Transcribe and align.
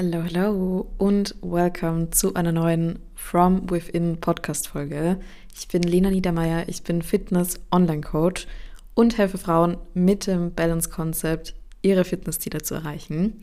Hello, 0.00 0.22
hello 0.22 0.92
und 0.96 1.34
welcome 1.42 2.10
zu 2.10 2.34
einer 2.34 2.52
neuen 2.52 3.00
From 3.16 3.68
Within 3.68 4.20
Podcast 4.20 4.68
Folge. 4.68 5.18
Ich 5.58 5.66
bin 5.66 5.82
Lena 5.82 6.08
Niedermeyer, 6.08 6.68
ich 6.68 6.84
bin 6.84 7.02
Fitness 7.02 7.58
Online 7.72 8.02
Coach 8.02 8.46
und 8.94 9.18
helfe 9.18 9.38
Frauen 9.38 9.76
mit 9.94 10.28
dem 10.28 10.54
Balance 10.54 10.88
Konzept 10.88 11.56
ihre 11.82 12.04
Fitnessziele 12.04 12.62
zu 12.62 12.76
erreichen. 12.76 13.40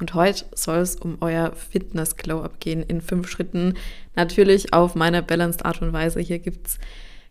Und 0.00 0.14
heute 0.14 0.46
soll 0.54 0.78
es 0.78 0.96
um 0.96 1.18
euer 1.20 1.52
Fitness 1.52 2.16
Glow 2.16 2.40
Up 2.40 2.58
gehen 2.58 2.82
in 2.82 3.02
fünf 3.02 3.28
Schritten. 3.28 3.74
Natürlich 4.16 4.72
auf 4.72 4.94
meine 4.94 5.22
balanced 5.22 5.66
Art 5.66 5.82
und 5.82 5.92
Weise. 5.92 6.20
Hier 6.20 6.38
gibt 6.38 6.68
es 6.68 6.78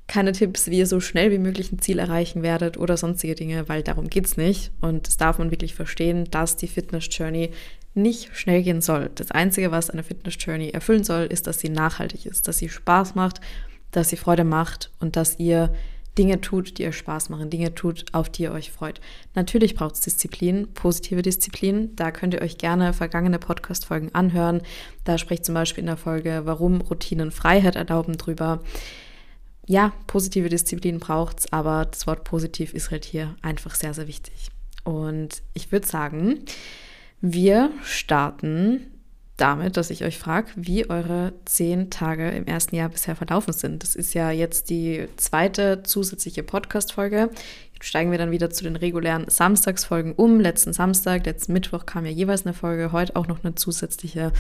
keine 0.08 0.32
Tipps, 0.32 0.68
wie 0.68 0.78
ihr 0.78 0.88
so 0.88 1.00
schnell 1.00 1.32
wie 1.32 1.38
möglich 1.38 1.72
ein 1.72 1.80
Ziel 1.80 2.00
erreichen 2.00 2.42
werdet 2.42 2.78
oder 2.78 2.96
sonstige 2.96 3.36
Dinge, 3.36 3.68
weil 3.70 3.84
darum 3.84 4.08
geht 4.08 4.26
es 4.26 4.38
nicht. 4.38 4.72
Und 4.82 5.08
das 5.08 5.18
darf 5.18 5.38
man 5.38 5.52
wirklich 5.52 5.76
verstehen, 5.76 6.26
dass 6.32 6.56
die 6.56 6.68
Fitness 6.68 7.10
Journey 7.12 7.52
nicht 7.98 8.36
schnell 8.36 8.64
gehen 8.64 8.82
soll. 8.82 9.10
Das 9.16 9.32
Einzige, 9.32 9.72
was 9.72 9.90
eine 9.90 10.04
Fitness 10.04 10.36
Journey 10.40 10.70
erfüllen 10.70 11.04
soll, 11.04 11.26
ist, 11.26 11.48
dass 11.48 11.60
sie 11.60 11.70
nachhaltig 11.70 12.26
ist, 12.26 12.48
dass 12.48 12.58
sie 12.58 12.70
Spaß 12.70 13.16
macht, 13.16 13.42
dass 13.92 14.10
sie 14.10 14.18
Freude 14.18 14.44
macht 14.44 14.92
und 15.00 15.16
dass 15.16 15.40
ihr 15.40 15.74
Dinge 16.18 16.42
tut, 16.42 16.78
die 16.78 16.88
euch 16.88 16.98
Spaß 16.98 17.30
machen, 17.30 17.50
Dinge 17.50 17.76
tut, 17.76 18.06
auf 18.12 18.30
die 18.30 18.44
ihr 18.44 18.52
euch 18.52 18.72
freut. 18.72 19.00
Natürlich 19.36 19.76
braucht 19.76 19.96
es 19.96 20.02
Disziplin, 20.02 20.68
positive 20.74 21.22
Disziplin. 21.22 21.96
Da 21.96 22.12
könnt 22.12 22.34
ihr 22.34 22.42
euch 22.42 22.58
gerne 22.58 22.94
vergangene 22.94 23.40
Podcast-Folgen 23.40 24.16
anhören. 24.16 24.62
Da 25.04 25.18
spricht 25.18 25.46
zum 25.46 25.54
Beispiel 25.54 25.84
in 25.84 25.88
der 25.88 25.98
Folge, 25.98 26.42
warum 26.46 26.82
Routinen 26.82 27.32
Freiheit 27.32 27.76
erlauben 27.76 28.18
drüber. 28.18 28.62
Ja, 29.68 29.94
positive 30.08 30.50
Disziplin 30.50 31.00
braucht 31.00 31.40
es, 31.40 31.54
aber 31.54 31.86
das 31.86 32.08
Wort 32.08 32.24
positiv 32.24 32.74
ist 32.74 32.90
halt 32.90 33.06
hier 33.06 33.36
einfach 33.42 33.76
sehr, 33.76 33.94
sehr 33.94 34.08
wichtig. 34.08 34.50
Und 34.84 35.44
ich 35.54 35.72
würde 35.72 35.86
sagen, 35.86 36.40
wir 37.22 37.72
starten 37.84 38.88
damit, 39.38 39.78
dass 39.78 39.92
ich 39.92 40.04
euch 40.04 40.18
frage, 40.18 40.50
wie 40.56 40.90
eure 40.90 41.34
zehn 41.46 41.90
Tage 41.92 42.30
im 42.30 42.46
ersten 42.46 42.76
Jahr 42.76 42.90
bisher 42.90 43.16
verlaufen 43.16 43.54
sind. 43.54 43.84
Das 43.84 43.96
ist 43.96 44.14
ja 44.16 44.32
jetzt 44.32 44.70
die 44.70 45.08
zweite 45.16 45.84
zusätzliche 45.84 46.42
Podcast-Folge. 46.42 47.30
Jetzt 47.74 47.86
steigen 47.86 48.10
wir 48.12 48.18
dann 48.18 48.32
wieder 48.32 48.50
zu 48.50 48.64
den 48.64 48.76
regulären 48.76 49.30
Samstagsfolgen 49.30 50.14
um. 50.14 50.40
Letzten 50.40 50.74
Samstag, 50.74 51.26
letzten 51.26 51.54
Mittwoch 51.54 51.86
kam 51.86 52.06
ja 52.06 52.12
jeweils 52.12 52.46
eine 52.46 52.56
Folge, 52.56 52.92
heute 52.92 53.16
auch 53.16 53.28
noch 53.28 53.44
eine 53.44 53.54
zusätzliche. 53.54 54.34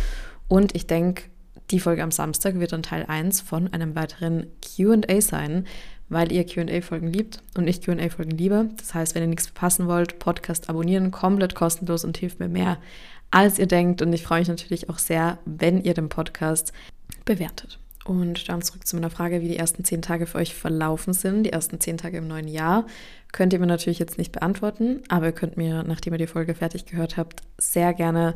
Und 0.47 0.75
ich 0.75 0.87
denke, 0.87 1.23
die 1.69 1.79
Folge 1.79 2.01
am 2.01 2.11
Samstag 2.11 2.59
wird 2.59 2.71
dann 2.71 2.81
Teil 2.81 3.05
1 3.07 3.41
von 3.41 3.71
einem 3.73 3.95
weiteren 3.95 4.47
QA 4.61 5.21
sein, 5.21 5.67
weil 6.09 6.31
ihr 6.31 6.45
QA-Folgen 6.45 7.11
liebt 7.11 7.41
und 7.57 7.67
ich 7.67 7.81
QA-Folgen 7.81 8.37
liebe. 8.37 8.69
Das 8.77 8.93
heißt, 8.93 9.15
wenn 9.15 9.23
ihr 9.23 9.27
nichts 9.27 9.47
verpassen 9.47 9.87
wollt, 9.87 10.19
Podcast 10.19 10.69
abonnieren, 10.69 11.11
komplett 11.11 11.55
kostenlos 11.55 12.03
und 12.05 12.17
hilft 12.17 12.39
mir 12.39 12.49
mehr, 12.49 12.77
als 13.31 13.59
ihr 13.59 13.67
denkt. 13.67 14.01
Und 14.01 14.13
ich 14.13 14.23
freue 14.23 14.39
mich 14.39 14.47
natürlich 14.47 14.89
auch 14.89 14.99
sehr, 14.99 15.39
wenn 15.45 15.81
ihr 15.81 15.93
den 15.93 16.09
Podcast 16.09 16.73
bewertet. 17.25 17.79
Und 18.07 18.47
dann 18.47 18.61
zurück 18.61 18.87
zu 18.87 18.95
meiner 18.95 19.09
Frage, 19.09 19.41
wie 19.41 19.49
die 19.49 19.57
ersten 19.57 19.83
zehn 19.83 20.01
Tage 20.01 20.27
für 20.27 20.37
euch 20.37 20.55
verlaufen 20.55 21.13
sind. 21.13 21.43
Die 21.43 21.51
ersten 21.51 21.81
zehn 21.81 21.97
Tage 21.97 22.17
im 22.17 22.27
neuen 22.27 22.47
Jahr 22.47 22.85
könnt 23.33 23.51
ihr 23.51 23.59
mir 23.59 23.67
natürlich 23.67 23.99
jetzt 23.99 24.17
nicht 24.17 24.31
beantworten, 24.31 25.01
aber 25.09 25.25
ihr 25.25 25.31
könnt 25.33 25.57
mir, 25.57 25.83
nachdem 25.83 26.13
ihr 26.13 26.17
die 26.17 26.27
Folge 26.27 26.55
fertig 26.55 26.85
gehört 26.85 27.17
habt, 27.17 27.41
sehr 27.57 27.93
gerne 27.93 28.33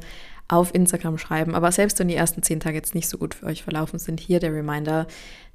auf 0.49 0.75
Instagram 0.75 1.17
schreiben. 1.17 1.55
Aber 1.55 1.71
selbst 1.71 1.99
wenn 1.99 2.09
die 2.09 2.15
ersten 2.15 2.43
zehn 2.43 2.59
Tage 2.59 2.75
jetzt 2.75 2.95
nicht 2.95 3.07
so 3.07 3.17
gut 3.17 3.33
für 3.33 3.45
euch 3.45 3.63
verlaufen 3.63 3.97
sind, 3.97 4.19
hier 4.19 4.41
der 4.41 4.53
Reminder, 4.53 5.07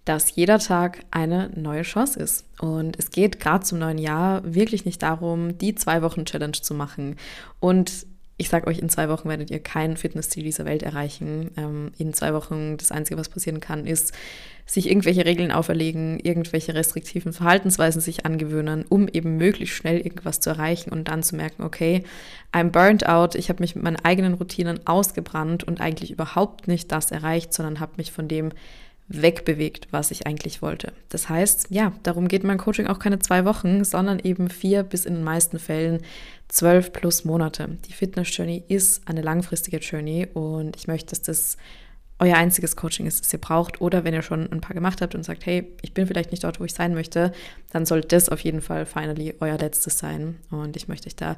dass 0.07 0.35
jeder 0.35 0.61
Tag 0.61 1.01
eine 1.11 1.51
neue 1.55 1.83
Chance 1.83 2.19
ist. 2.19 2.47
Und 2.59 2.99
es 2.99 3.11
geht 3.11 3.39
gerade 3.39 3.65
zum 3.65 3.81
neuen 3.81 3.99
Jahr 3.99 4.41
wirklich 4.47 4.87
nicht 4.87 5.03
darum, 5.03 5.59
die 5.59 5.75
zwei 5.75 6.01
Wochen 6.01 6.25
Challenge 6.25 6.53
zu 6.53 6.73
machen. 6.73 7.17
Und 7.61 8.07
ich 8.39 8.51
sage 8.51 8.67
euch, 8.67 8.79
in 8.79 8.91
zwei 8.91 9.09
Wochen 9.09 9.29
werdet 9.29 9.51
ihr 9.51 9.61
kein 9.61 9.97
Fitnessziel 9.97 10.43
dieser 10.43 10.67
Welt 10.67 10.83
erreichen. 10.83 11.51
Ähm, 11.57 11.93
in 11.97 12.13
zwei 12.13 12.35
Wochen 12.35 12.77
das 12.77 12.93
Einzige, 12.93 13.19
was 13.19 13.31
passieren 13.31 13.61
kann, 13.61 13.87
ist, 13.87 14.13
sich 14.67 14.89
irgendwelche 14.91 15.25
Regeln 15.25 15.53
auferlegen, 15.53 16.19
irgendwelche 16.21 16.75
restriktiven 16.75 17.33
Verhaltensweisen 17.33 18.01
sich 18.01 18.27
angewöhnen, 18.27 18.85
um 18.89 19.09
eben 19.09 19.37
möglichst 19.37 19.77
schnell 19.77 19.99
irgendwas 19.99 20.41
zu 20.41 20.51
erreichen 20.51 20.91
und 20.91 21.09
dann 21.09 21.23
zu 21.23 21.37
merken, 21.37 21.63
okay, 21.63 22.03
I'm 22.53 22.71
burnt 22.71 23.07
out, 23.07 23.37
ich 23.37 23.49
habe 23.49 23.63
mich 23.63 23.75
mit 23.77 23.85
meinen 23.85 24.05
eigenen 24.05 24.35
Routinen 24.35 24.87
ausgebrannt 24.87 25.65
und 25.65 25.81
eigentlich 25.81 26.11
überhaupt 26.11 26.69
nicht 26.69 26.91
das 26.91 27.13
erreicht, 27.13 27.55
sondern 27.55 27.81
habe 27.81 27.93
mich 27.97 28.11
von 28.13 28.27
dem 28.29 28.51
wegbewegt, 29.09 29.89
was 29.93 30.11
ich 30.11 30.27
eigentlich 30.27 30.63
wollte. 30.63 30.93
Das 31.09 31.29
heißt, 31.29 31.69
ja, 31.71 31.93
darum 32.03 32.29
geht 32.29 32.45
mein 32.45 32.59
Coaching 32.59 32.89
auch 32.89 32.99
keine 32.99 33.19
zwei 33.19 33.45
Wochen, 33.45 33.85
sondern 33.85 34.19
eben 34.19 34.51
vier 34.51 34.83
bis 34.83 35.05
in 35.05 35.15
den 35.15 35.25
meisten 35.25 35.59
Fällen 35.59 36.03
zwölf 36.49 36.93
plus 36.93 37.25
Monate. 37.25 37.79
Die 37.89 37.93
Fitness 37.93 38.37
Journey 38.37 38.65
ist 38.69 39.07
eine 39.07 39.23
langfristige 39.23 39.79
Journey 39.79 40.27
und 40.35 40.77
ich 40.77 40.89
möchte, 40.89 41.11
dass 41.11 41.23
das 41.23 41.57
euer 42.19 42.37
einziges 42.37 42.77
Coaching 42.77 43.07
ist, 43.07 43.21
das 43.21 43.33
ihr 43.33 43.41
braucht. 43.41 43.81
Oder 43.81 44.05
wenn 44.05 44.15
ihr 44.15 44.23
schon 44.23 44.51
ein 44.51 44.61
paar 44.61 44.75
gemacht 44.75 45.03
habt 45.03 45.15
und 45.15 45.23
sagt, 45.23 45.45
hey, 45.45 45.71
ich 45.83 45.93
bin 45.93 46.07
vielleicht 46.07 46.31
nicht 46.31 46.45
dort, 46.45 46.61
wo 46.61 46.65
ich 46.65 46.73
sein 46.73 46.95
möchte, 46.95 47.33
dann 47.71 47.85
soll 47.85 48.01
das 48.01 48.29
auf 48.29 48.41
jeden 48.41 48.63
Fall 48.63 48.87
finally 48.87 49.35
euer 49.41 49.59
letztes 49.59 49.99
sein. 49.99 50.37
Und 50.51 50.77
ich 50.77 50.89
möchte 50.89 51.09
euch 51.09 51.17
da 51.17 51.37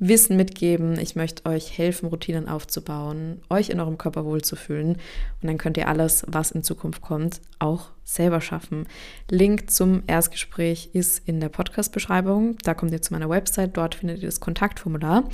Wissen 0.00 0.36
mitgeben. 0.36 0.98
Ich 0.98 1.14
möchte 1.14 1.44
euch 1.44 1.76
helfen, 1.76 2.06
Routinen 2.08 2.48
aufzubauen, 2.48 3.42
euch 3.50 3.68
in 3.68 3.78
eurem 3.78 3.98
Körper 3.98 4.24
wohlzufühlen. 4.24 4.92
Und 4.92 5.46
dann 5.46 5.58
könnt 5.58 5.76
ihr 5.76 5.88
alles, 5.88 6.24
was 6.26 6.50
in 6.50 6.62
Zukunft 6.62 7.02
kommt, 7.02 7.42
auch 7.58 7.90
selber 8.02 8.40
schaffen. 8.40 8.88
Link 9.30 9.70
zum 9.70 10.02
Erstgespräch 10.06 10.90
ist 10.94 11.20
in 11.28 11.38
der 11.38 11.50
Podcast-Beschreibung. 11.50 12.56
Da 12.64 12.72
kommt 12.72 12.92
ihr 12.92 13.02
zu 13.02 13.12
meiner 13.12 13.28
Website. 13.28 13.76
Dort 13.76 13.94
findet 13.94 14.22
ihr 14.22 14.28
das 14.28 14.40
Kontaktformular. 14.40 15.24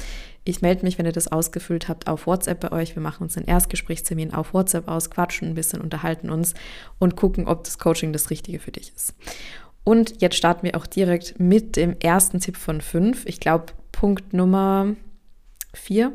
Ich 0.42 0.62
melde 0.62 0.84
mich, 0.84 0.98
wenn 0.98 1.06
ihr 1.06 1.12
das 1.12 1.30
ausgefüllt 1.30 1.88
habt, 1.88 2.08
auf 2.08 2.26
WhatsApp 2.26 2.60
bei 2.60 2.72
euch. 2.72 2.96
Wir 2.96 3.02
machen 3.02 3.22
uns 3.22 3.36
einen 3.36 3.46
Erstgesprächstermin 3.46 4.34
auf 4.34 4.52
WhatsApp 4.52 4.88
aus, 4.88 5.10
quatschen 5.10 5.48
ein 5.48 5.54
bisschen, 5.54 5.80
unterhalten 5.80 6.28
uns 6.28 6.54
und 6.98 7.16
gucken, 7.16 7.46
ob 7.46 7.64
das 7.64 7.78
Coaching 7.78 8.12
das 8.12 8.30
Richtige 8.30 8.58
für 8.58 8.72
dich 8.72 8.92
ist. 8.94 9.14
Und 9.88 10.20
jetzt 10.20 10.34
starten 10.34 10.66
wir 10.66 10.76
auch 10.76 10.84
direkt 10.84 11.38
mit 11.38 11.76
dem 11.76 11.94
ersten 12.00 12.40
Tipp 12.40 12.56
von 12.56 12.80
fünf. 12.80 13.24
Ich 13.24 13.38
glaube, 13.38 13.66
Punkt 13.92 14.32
Nummer 14.32 14.96
vier 15.74 16.10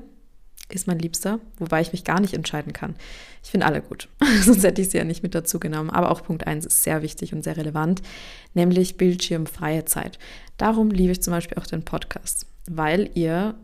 ist 0.68 0.88
mein 0.88 1.00
Liebster, 1.00 1.40
wobei 1.58 1.80
ich 1.80 1.94
mich 1.94 2.04
gar 2.04 2.20
nicht 2.20 2.34
entscheiden 2.34 2.74
kann. 2.74 2.98
Ich 3.42 3.50
finde 3.50 3.66
alle 3.66 3.82
gut, 3.82 4.10
sonst 4.44 4.66
hätte 4.66 4.82
ich 4.82 4.90
sie 4.90 4.98
ja 4.98 5.06
nicht 5.06 5.24
mit 5.24 5.34
dazu 5.36 5.58
genommen. 5.58 5.90
Aber 5.90 6.12
auch 6.12 6.22
Punkt 6.22 6.48
eins 6.48 6.66
ist 6.66 6.84
sehr 6.84 7.02
wichtig 7.02 7.34
und 7.34 7.46
sehr 7.46 7.56
relevant, 7.56 8.02
nämlich 8.54 8.98
bildschirmfreie 8.98 9.86
Zeit. 9.86 10.20
Darum 10.58 10.92
liebe 10.92 11.14
ich 11.14 11.22
zum 11.22 11.32
Beispiel 11.32 11.58
auch 11.58 11.66
den 11.66 11.86
Podcast, 11.86 12.48
weil 12.70 13.10
ihr 13.14 13.56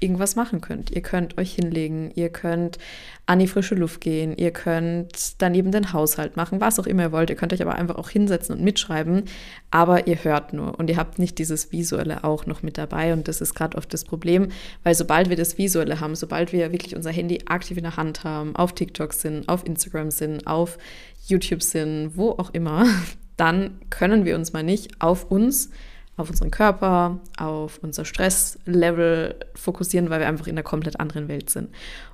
irgendwas 0.00 0.36
machen 0.36 0.60
könnt. 0.60 0.90
Ihr 0.90 1.02
könnt 1.02 1.38
euch 1.38 1.54
hinlegen, 1.54 2.10
ihr 2.14 2.28
könnt 2.28 2.78
an 3.26 3.38
die 3.38 3.46
frische 3.46 3.74
Luft 3.74 4.00
gehen, 4.00 4.36
ihr 4.36 4.50
könnt 4.50 5.40
daneben 5.40 5.70
den 5.70 5.92
Haushalt 5.92 6.36
machen, 6.36 6.60
was 6.60 6.78
auch 6.78 6.86
immer 6.86 7.04
ihr 7.04 7.12
wollt. 7.12 7.30
Ihr 7.30 7.36
könnt 7.36 7.52
euch 7.52 7.62
aber 7.62 7.74
einfach 7.74 7.96
auch 7.96 8.10
hinsetzen 8.10 8.56
und 8.56 8.62
mitschreiben, 8.62 9.24
aber 9.70 10.06
ihr 10.06 10.22
hört 10.22 10.52
nur 10.52 10.78
und 10.78 10.90
ihr 10.90 10.96
habt 10.96 11.18
nicht 11.18 11.38
dieses 11.38 11.72
Visuelle 11.72 12.24
auch 12.24 12.44
noch 12.46 12.62
mit 12.62 12.76
dabei 12.76 13.12
und 13.12 13.28
das 13.28 13.40
ist 13.40 13.54
gerade 13.54 13.78
oft 13.78 13.92
das 13.94 14.04
Problem, 14.04 14.48
weil 14.82 14.94
sobald 14.94 15.30
wir 15.30 15.36
das 15.36 15.56
Visuelle 15.58 16.00
haben, 16.00 16.14
sobald 16.14 16.52
wir 16.52 16.72
wirklich 16.72 16.96
unser 16.96 17.10
Handy 17.10 17.42
aktiv 17.46 17.76
in 17.76 17.84
der 17.84 17.96
Hand 17.96 18.24
haben, 18.24 18.54
auf 18.56 18.74
TikTok 18.74 19.14
sind, 19.14 19.48
auf 19.48 19.64
Instagram 19.64 20.10
sind, 20.10 20.46
auf 20.46 20.78
YouTube 21.26 21.62
sind, 21.62 22.12
wo 22.16 22.30
auch 22.30 22.50
immer, 22.52 22.86
dann 23.36 23.80
können 23.90 24.24
wir 24.24 24.36
uns 24.36 24.52
mal 24.52 24.62
nicht 24.62 25.00
auf 25.00 25.30
uns 25.30 25.70
auf 26.16 26.30
unseren 26.30 26.50
Körper, 26.50 27.20
auf 27.38 27.78
unser 27.82 28.04
Stresslevel 28.04 29.34
fokussieren, 29.54 30.10
weil 30.10 30.20
wir 30.20 30.28
einfach 30.28 30.46
in 30.46 30.54
einer 30.54 30.62
komplett 30.62 31.00
anderen 31.00 31.28
Welt 31.28 31.50
sind. 31.50 31.70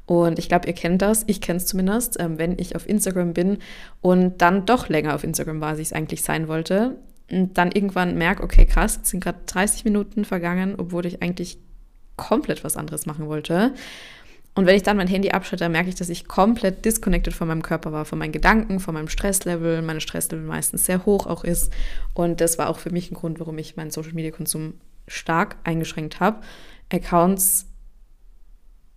Und 0.06 0.38
ich 0.38 0.48
glaube, 0.48 0.66
ihr 0.66 0.74
kennt 0.74 1.02
das, 1.02 1.24
ich 1.26 1.40
kenne 1.40 1.58
es 1.58 1.66
zumindest, 1.66 2.18
ähm, 2.18 2.38
wenn 2.38 2.58
ich 2.58 2.76
auf 2.76 2.88
Instagram 2.88 3.34
bin 3.34 3.58
und 4.00 4.40
dann 4.42 4.66
doch 4.66 4.88
länger 4.88 5.14
auf 5.14 5.24
Instagram 5.24 5.60
war, 5.60 5.70
als 5.70 5.78
ich 5.78 5.88
es 5.88 5.92
eigentlich 5.92 6.22
sein 6.22 6.48
wollte, 6.48 6.96
und 7.30 7.56
dann 7.56 7.70
irgendwann 7.70 8.18
merke, 8.18 8.42
okay, 8.42 8.66
krass, 8.66 8.96
jetzt 8.96 9.10
sind 9.10 9.22
gerade 9.22 9.38
30 9.46 9.84
Minuten 9.84 10.24
vergangen, 10.24 10.74
obwohl 10.76 11.06
ich 11.06 11.22
eigentlich 11.22 11.58
komplett 12.16 12.64
was 12.64 12.76
anderes 12.76 13.06
machen 13.06 13.28
wollte. 13.28 13.72
Und 14.54 14.66
wenn 14.66 14.76
ich 14.76 14.82
dann 14.82 14.96
mein 14.96 15.08
Handy 15.08 15.30
abschalte, 15.30 15.68
merke 15.68 15.88
ich, 15.88 15.94
dass 15.94 16.08
ich 16.08 16.26
komplett 16.26 16.84
disconnected 16.84 17.32
von 17.32 17.48
meinem 17.48 17.62
Körper 17.62 17.92
war, 17.92 18.04
von 18.04 18.18
meinen 18.18 18.32
Gedanken, 18.32 18.80
von 18.80 18.94
meinem 18.94 19.08
Stresslevel, 19.08 19.80
meine 19.82 20.00
Stresslevel 20.00 20.44
meistens 20.44 20.86
sehr 20.86 21.06
hoch 21.06 21.26
auch 21.26 21.44
ist. 21.44 21.72
Und 22.14 22.40
das 22.40 22.58
war 22.58 22.68
auch 22.68 22.78
für 22.78 22.90
mich 22.90 23.10
ein 23.10 23.14
Grund, 23.14 23.38
warum 23.38 23.58
ich 23.58 23.76
meinen 23.76 23.90
Social-Media-Konsum 23.90 24.74
stark 25.06 25.56
eingeschränkt 25.64 26.20
habe. 26.20 26.40
Accounts 26.92 27.66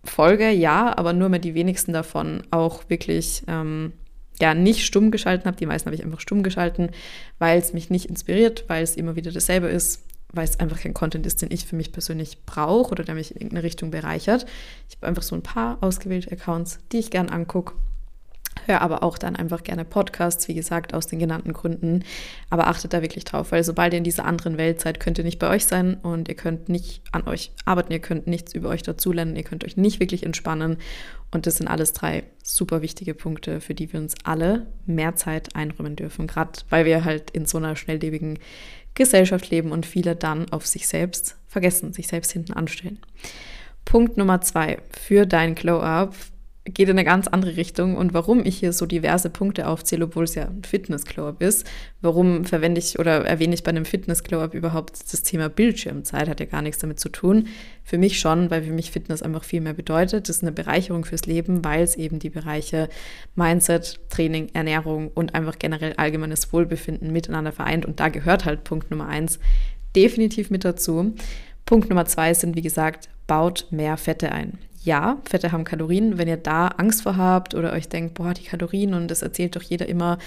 folge, 0.02 0.50
ja, 0.50 0.96
aber 0.96 1.12
nur 1.12 1.28
mehr 1.28 1.38
die 1.38 1.54
wenigsten 1.54 1.92
davon 1.92 2.42
auch 2.50 2.88
wirklich 2.88 3.42
ähm, 3.46 3.92
ja, 4.40 4.54
nicht 4.54 4.84
stumm 4.84 5.10
geschalten 5.10 5.46
habe. 5.46 5.56
Die 5.56 5.66
meisten 5.66 5.86
habe 5.86 5.96
ich 5.96 6.04
einfach 6.04 6.20
stumm 6.20 6.42
geschalten, 6.42 6.90
weil 7.38 7.58
es 7.58 7.72
mich 7.72 7.90
nicht 7.90 8.06
inspiriert, 8.06 8.64
weil 8.66 8.82
es 8.82 8.96
immer 8.96 9.16
wieder 9.16 9.30
dasselbe 9.32 9.68
ist 9.68 10.02
weil 10.34 10.44
es 10.44 10.60
einfach 10.60 10.80
kein 10.80 10.94
Content 10.94 11.26
ist, 11.26 11.42
den 11.42 11.50
ich 11.50 11.66
für 11.66 11.76
mich 11.76 11.92
persönlich 11.92 12.44
brauche 12.44 12.92
oder 12.92 13.04
der 13.04 13.14
mich 13.14 13.30
in 13.30 13.36
irgendeine 13.36 13.62
Richtung 13.62 13.90
bereichert. 13.90 14.46
Ich 14.88 14.96
habe 14.96 15.06
einfach 15.06 15.22
so 15.22 15.34
ein 15.34 15.42
paar 15.42 15.78
ausgewählte 15.80 16.32
Accounts, 16.32 16.78
die 16.92 16.98
ich 16.98 17.10
gern 17.10 17.28
angucke. 17.28 17.74
Hör 18.66 18.80
aber 18.80 19.02
auch 19.02 19.18
dann 19.18 19.36
einfach 19.36 19.62
gerne 19.62 19.84
Podcasts, 19.84 20.48
wie 20.48 20.54
gesagt, 20.54 20.94
aus 20.94 21.06
den 21.06 21.18
genannten 21.18 21.52
Gründen. 21.52 22.04
Aber 22.48 22.68
achtet 22.68 22.92
da 22.94 23.02
wirklich 23.02 23.24
drauf, 23.24 23.52
weil 23.52 23.62
sobald 23.62 23.92
ihr 23.92 23.98
in 23.98 24.04
dieser 24.04 24.24
anderen 24.24 24.56
Welt 24.56 24.80
seid, 24.80 25.00
könnt 25.00 25.18
ihr 25.18 25.24
nicht 25.24 25.38
bei 25.38 25.50
euch 25.50 25.66
sein 25.66 25.94
und 25.94 26.28
ihr 26.28 26.34
könnt 26.34 26.68
nicht 26.68 27.02
an 27.12 27.26
euch 27.26 27.52
arbeiten, 27.64 27.92
ihr 27.92 27.98
könnt 27.98 28.26
nichts 28.26 28.54
über 28.54 28.70
euch 28.70 28.82
dazulernen, 28.82 29.36
ihr 29.36 29.42
könnt 29.42 29.64
euch 29.64 29.76
nicht 29.76 30.00
wirklich 30.00 30.22
entspannen. 30.22 30.78
Und 31.30 31.46
das 31.46 31.56
sind 31.56 31.68
alles 31.68 31.92
drei 31.92 32.24
super 32.42 32.80
wichtige 32.80 33.12
Punkte, 33.12 33.60
für 33.60 33.74
die 33.74 33.92
wir 33.92 34.00
uns 34.00 34.14
alle 34.24 34.66
mehr 34.86 35.14
Zeit 35.16 35.54
einräumen 35.56 35.96
dürfen. 35.96 36.26
Gerade 36.26 36.52
weil 36.70 36.86
wir 36.86 37.04
halt 37.04 37.30
in 37.32 37.44
so 37.44 37.58
einer 37.58 37.76
schnelllebigen 37.76 38.38
Gesellschaft 38.94 39.50
leben 39.50 39.72
und 39.72 39.86
viele 39.86 40.16
dann 40.16 40.50
auf 40.50 40.66
sich 40.66 40.86
selbst 40.86 41.36
vergessen, 41.48 41.92
sich 41.92 42.08
selbst 42.08 42.32
hinten 42.32 42.52
anstellen. 42.52 42.98
Punkt 43.84 44.16
Nummer 44.16 44.40
zwei 44.40 44.78
für 44.90 45.26
dein 45.26 45.54
Glow-Up 45.54 46.14
geht 46.66 46.88
in 46.88 46.96
eine 46.96 47.04
ganz 47.04 47.28
andere 47.28 47.56
Richtung. 47.56 47.96
Und 47.96 48.14
warum 48.14 48.44
ich 48.44 48.56
hier 48.58 48.72
so 48.72 48.86
diverse 48.86 49.28
Punkte 49.28 49.68
aufzähle, 49.68 50.06
obwohl 50.06 50.24
es 50.24 50.34
ja 50.34 50.44
ein 50.44 50.64
Fitness-Glow-Up 50.64 51.42
ist, 51.42 51.66
warum 52.00 52.46
verwende 52.46 52.78
ich 52.78 52.98
oder 52.98 53.26
erwähne 53.26 53.54
ich 53.54 53.62
bei 53.62 53.68
einem 53.68 53.84
Fitness-Glow-Up 53.84 54.54
überhaupt 54.54 55.12
das 55.12 55.22
Thema 55.22 55.50
Bildschirmzeit, 55.50 56.28
hat 56.28 56.40
ja 56.40 56.46
gar 56.46 56.62
nichts 56.62 56.80
damit 56.80 56.98
zu 56.98 57.10
tun. 57.10 57.48
Für 57.82 57.98
mich 57.98 58.18
schon, 58.18 58.50
weil 58.50 58.62
für 58.62 58.72
mich 58.72 58.90
Fitness 58.90 59.22
einfach 59.22 59.44
viel 59.44 59.60
mehr 59.60 59.74
bedeutet. 59.74 60.28
Das 60.28 60.36
ist 60.36 60.42
eine 60.42 60.52
Bereicherung 60.52 61.04
fürs 61.04 61.26
Leben, 61.26 61.62
weil 61.64 61.82
es 61.82 61.96
eben 61.96 62.18
die 62.18 62.30
Bereiche 62.30 62.88
Mindset, 63.34 64.00
Training, 64.08 64.48
Ernährung 64.54 65.08
und 65.08 65.34
einfach 65.34 65.58
generell 65.58 65.92
allgemeines 65.98 66.50
Wohlbefinden 66.50 67.12
miteinander 67.12 67.52
vereint. 67.52 67.84
Und 67.84 68.00
da 68.00 68.08
gehört 68.08 68.46
halt 68.46 68.64
Punkt 68.64 68.90
Nummer 68.90 69.06
eins 69.06 69.38
definitiv 69.94 70.48
mit 70.48 70.64
dazu. 70.64 71.14
Punkt 71.66 71.90
Nummer 71.90 72.06
zwei 72.06 72.32
sind, 72.32 72.56
wie 72.56 72.62
gesagt, 72.62 73.10
baut 73.26 73.66
mehr 73.70 73.98
Fette 73.98 74.32
ein 74.32 74.58
ja, 74.84 75.18
Fette 75.24 75.50
haben 75.50 75.64
Kalorien. 75.64 76.18
Wenn 76.18 76.28
ihr 76.28 76.36
da 76.36 76.68
Angst 76.68 77.02
vor 77.02 77.16
habt 77.16 77.54
oder 77.54 77.72
euch 77.72 77.88
denkt, 77.88 78.14
boah, 78.14 78.34
die 78.34 78.44
Kalorien 78.44 78.94
und 78.94 79.10
das 79.10 79.22
erzählt 79.22 79.56
doch 79.56 79.62
jeder 79.62 79.88
immer, 79.88 80.18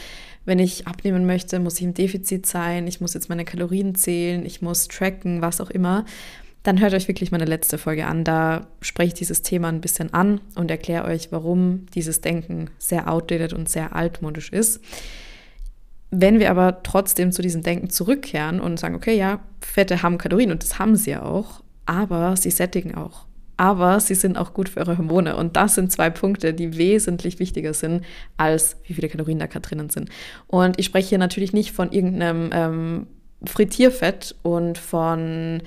wenn 0.45 0.59
ich 0.59 0.88
abnehmen 0.88 1.25
möchte, 1.25 1.59
muss 1.59 1.77
ich 1.77 1.83
im 1.83 1.94
Defizit 1.94 2.45
sein, 2.45 2.88
ich 2.88 3.00
muss 3.00 3.13
jetzt 3.13 3.30
meine 3.30 3.45
Kalorien 3.45 3.95
zählen, 3.95 4.45
ich 4.45 4.62
muss 4.62 4.88
tracken, 4.88 5.42
was 5.42 5.62
auch 5.62 5.69
immer, 5.69 6.06
dann 6.63 6.80
hört 6.80 6.94
euch 6.94 7.07
wirklich 7.07 7.31
meine 7.31 7.45
letzte 7.45 7.77
Folge 7.77 8.07
an. 8.07 8.24
Da 8.24 8.68
spreche 8.81 9.09
ich 9.09 9.13
dieses 9.13 9.42
Thema 9.42 9.69
ein 9.69 9.81
bisschen 9.81 10.13
an 10.13 10.42
und 10.56 10.71
erkläre 10.71 11.06
euch, 11.06 11.31
warum 11.31 11.86
dieses 11.94 12.21
Denken 12.21 12.69
sehr 12.80 13.12
outdated 13.12 13.53
und 13.53 13.69
sehr 13.69 13.95
altmodisch 13.95 14.51
ist. 14.51 14.81
Wenn 16.10 16.39
wir 16.39 16.50
aber 16.50 16.81
trotzdem 16.83 17.31
zu 17.31 17.42
diesem 17.42 17.62
Denken 17.62 17.89
zurückkehren 17.89 18.60
und 18.60 18.80
sagen, 18.80 18.95
okay, 18.95 19.15
ja, 19.15 19.42
Fette 19.62 20.01
haben 20.01 20.18
Kalorien 20.18 20.51
und 20.51 20.63
das 20.63 20.80
haben 20.80 20.95
sie 20.95 21.12
ja 21.12 21.24
auch, 21.24 21.62
aber 21.86 22.36
sie 22.38 22.51
sättigen 22.51 22.95
auch 22.95 23.26
aber 23.57 24.00
sie 24.00 24.15
sind 24.15 24.38
auch 24.38 24.54
gut 24.54 24.69
für 24.69 24.80
eure 24.80 24.98
Hormone. 24.98 25.36
Und 25.36 25.56
das 25.57 25.75
sind 25.75 25.92
zwei 25.92 26.09
Punkte, 26.09 26.54
die 26.54 26.77
wesentlich 26.77 27.39
wichtiger 27.39 27.74
sind, 27.74 28.06
als 28.38 28.77
wie 28.86 28.94
viele 28.94 29.09
Kalorien 29.09 29.39
da 29.39 29.48
gerade 29.48 29.68
drinnen 29.68 29.89
sind. 29.89 30.09
Und 30.45 30.80
ich 30.80 30.86
spreche 30.86 31.09
hier 31.09 31.18
natürlich 31.18 31.54
nicht 31.54 31.71
von 31.71 31.92
irgendeinem 31.92 32.50
ähm, 32.54 33.07
Frittierfett 33.44 34.36
und 34.44 34.77
von 34.77 35.62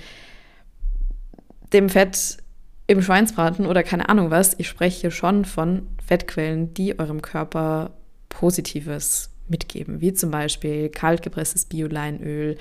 dem 1.73 1.89
Fett 1.89 2.39
im 2.87 3.03
Schweinsbraten 3.03 3.67
oder 3.67 3.83
keine 3.83 4.09
Ahnung 4.09 4.31
was. 4.31 4.55
Ich 4.59 4.69
spreche 4.69 5.01
hier 5.01 5.11
schon 5.11 5.45
von 5.45 5.87
Fettquellen, 6.05 6.75
die 6.75 6.99
eurem 6.99 7.23
Körper 7.23 7.93
Positives 8.29 9.31
mitgeben, 9.51 10.01
wie 10.01 10.13
zum 10.13 10.31
Beispiel 10.31 10.89
kaltgepresstes 10.89 11.67
Bioleinöl, 11.67 12.57